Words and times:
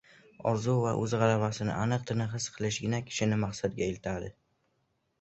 orzu 0.51 0.71
va 0.85 0.93
o‘z 1.01 1.13
g‘alabasini 1.25 1.77
aniq-tiniq 1.83 2.35
his 2.39 2.49
qilishgina 2.57 3.05
kishini 3.13 3.41
maqsadiga 3.47 3.91
eltadi. 3.93 4.37